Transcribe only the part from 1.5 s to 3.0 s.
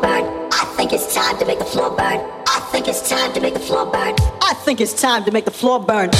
the floor burn. I think